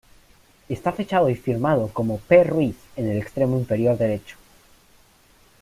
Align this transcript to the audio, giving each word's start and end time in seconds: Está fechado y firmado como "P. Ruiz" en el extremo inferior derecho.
Está 0.67 0.91
fechado 0.93 1.29
y 1.29 1.35
firmado 1.35 1.89
como 1.93 2.17
"P. 2.21 2.43
Ruiz" 2.43 2.75
en 2.95 3.07
el 3.07 3.19
extremo 3.19 3.59
inferior 3.59 3.99
derecho. 3.99 4.35